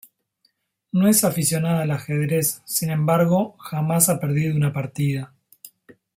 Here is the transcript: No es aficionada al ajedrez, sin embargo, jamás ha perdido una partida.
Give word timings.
No 0.91 1.07
es 1.07 1.23
aficionada 1.23 1.83
al 1.83 1.91
ajedrez, 1.91 2.63
sin 2.65 2.89
embargo, 2.89 3.55
jamás 3.59 4.09
ha 4.09 4.19
perdido 4.19 4.55
una 4.55 4.73
partida. 4.73 5.35